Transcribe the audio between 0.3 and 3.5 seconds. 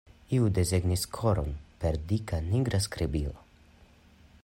Iu desegnis koron per dika nigra skribilo.